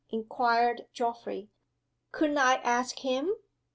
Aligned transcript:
inquired 0.09 0.87
Geoffrey. 0.93 1.51
"Couldn't 2.11 2.39
I 2.39 2.55
ask 2.63 2.95
_him? 2.95 3.33